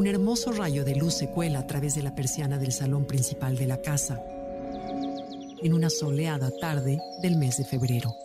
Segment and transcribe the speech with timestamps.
[0.00, 3.58] Un hermoso rayo de luz se cuela a través de la persiana del salón principal
[3.58, 4.24] de la casa,
[5.62, 8.16] en una soleada tarde del mes de febrero.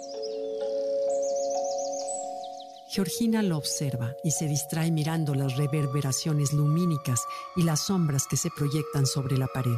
[2.88, 7.20] Georgina lo observa y se distrae mirando las reverberaciones lumínicas
[7.58, 9.76] y las sombras que se proyectan sobre la pared.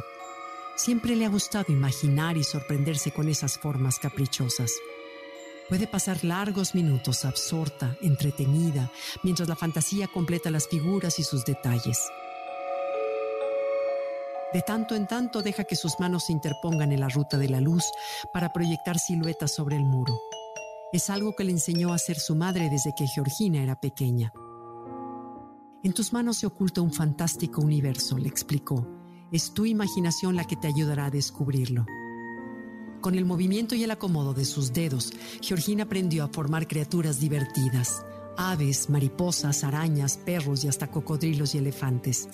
[0.76, 4.70] Siempre le ha gustado imaginar y sorprenderse con esas formas caprichosas.
[5.68, 8.90] Puede pasar largos minutos absorta, entretenida,
[9.22, 12.08] mientras la fantasía completa las figuras y sus detalles.
[14.54, 17.60] De tanto en tanto deja que sus manos se interpongan en la ruta de la
[17.60, 17.84] luz
[18.32, 20.18] para proyectar siluetas sobre el muro.
[20.90, 24.32] Es algo que le enseñó a hacer su madre desde que Georgina era pequeña.
[25.82, 28.88] En tus manos se oculta un fantástico universo, le explicó.
[29.30, 31.84] Es tu imaginación la que te ayudará a descubrirlo.
[33.00, 38.04] Con el movimiento y el acomodo de sus dedos, Georgina aprendió a formar criaturas divertidas,
[38.36, 42.28] aves, mariposas, arañas, perros y hasta cocodrilos y elefantes.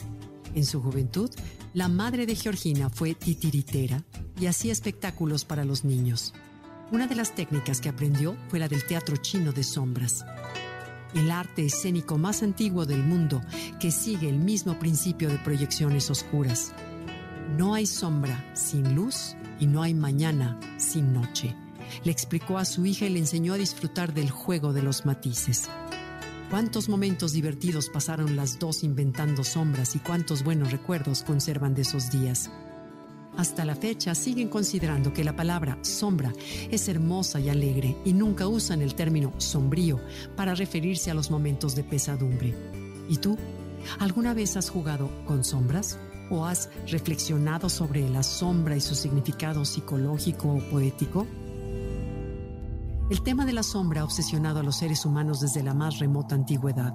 [0.55, 1.31] En su juventud,
[1.75, 4.03] la madre de Georgina fue titiritera
[4.41, 6.33] y hacía espectáculos para los niños.
[6.92, 10.25] Una de las técnicas que aprendió fue la del teatro chino de sombras,
[11.15, 13.41] el arte escénico más antiguo del mundo
[13.81, 16.73] que sigue el mismo principio de proyecciones oscuras.
[17.56, 21.55] No hay sombra sin luz y no hay mañana sin noche.
[22.02, 25.69] Le explicó a su hija y le enseñó a disfrutar del juego de los matices.
[26.50, 32.11] Cuántos momentos divertidos pasaron las dos inventando sombras y cuántos buenos recuerdos conservan de esos
[32.11, 32.50] días.
[33.36, 36.33] Hasta la fecha siguen considerando que la palabra sombra
[36.72, 40.00] es hermosa y alegre y nunca usan el término sombrío
[40.34, 42.52] para referirse a los momentos de pesadumbre.
[43.08, 43.39] ¿Y tú?
[44.00, 45.98] ¿Alguna vez has jugado con sombras?
[46.34, 51.28] ¿O has reflexionado sobre la sombra y su significado psicológico o poético?
[53.08, 56.34] El tema de la sombra ha obsesionado a los seres humanos desde la más remota
[56.34, 56.92] antigüedad.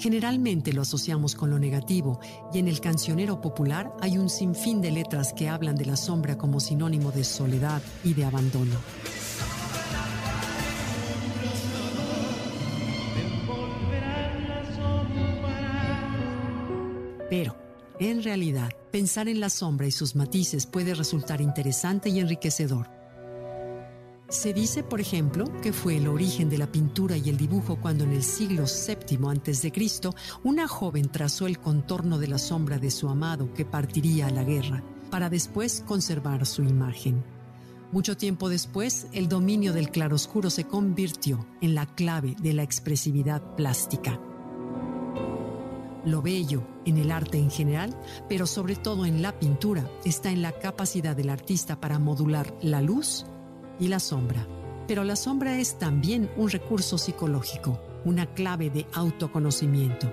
[0.00, 2.18] Generalmente lo asociamos con lo negativo
[2.52, 6.36] y en el cancionero popular hay un sinfín de letras que hablan de la sombra
[6.36, 8.74] como sinónimo de soledad y de abandono.
[17.30, 17.61] Pero,
[18.10, 22.88] en realidad, pensar en la sombra y sus matices puede resultar interesante y enriquecedor.
[24.28, 28.04] Se dice, por ejemplo, que fue el origen de la pintura y el dibujo cuando
[28.04, 29.72] en el siglo VII a.C.
[30.42, 34.42] una joven trazó el contorno de la sombra de su amado que partiría a la
[34.42, 37.22] guerra, para después conservar su imagen.
[37.92, 43.54] Mucho tiempo después, el dominio del claroscuro se convirtió en la clave de la expresividad
[43.54, 44.18] plástica.
[46.04, 47.96] Lo bello en el arte en general,
[48.28, 52.82] pero sobre todo en la pintura, está en la capacidad del artista para modular la
[52.82, 53.24] luz
[53.78, 54.46] y la sombra.
[54.88, 60.12] Pero la sombra es también un recurso psicológico, una clave de autoconocimiento.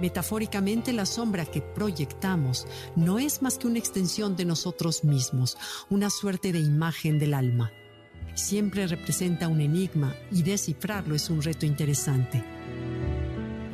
[0.00, 5.56] Metafóricamente, la sombra que proyectamos no es más que una extensión de nosotros mismos,
[5.88, 7.70] una suerte de imagen del alma.
[8.34, 12.44] Siempre representa un enigma y descifrarlo es un reto interesante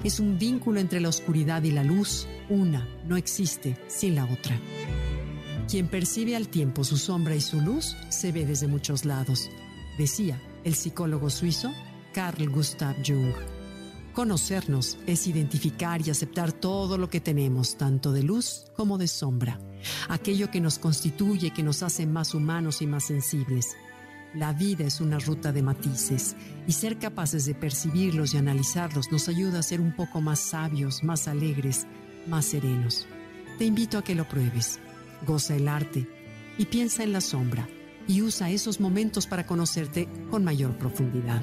[0.06, 2.28] es un vínculo entre la oscuridad y la luz.
[2.48, 4.56] Una no existe sin la otra.
[5.68, 9.50] Quien percibe al tiempo su sombra y su luz se ve desde muchos lados,
[9.98, 11.72] decía el psicólogo suizo
[12.14, 13.34] Carl Gustav Jung.
[14.12, 19.58] Conocernos es identificar y aceptar todo lo que tenemos, tanto de luz como de sombra,
[20.08, 23.76] aquello que nos constituye, que nos hace más humanos y más sensibles.
[24.36, 26.36] La vida es una ruta de matices
[26.66, 31.02] y ser capaces de percibirlos y analizarlos nos ayuda a ser un poco más sabios,
[31.02, 31.86] más alegres,
[32.26, 33.06] más serenos.
[33.56, 34.78] Te invito a que lo pruebes.
[35.26, 36.06] Goza el arte
[36.58, 37.66] y piensa en la sombra
[38.06, 41.42] y usa esos momentos para conocerte con mayor profundidad.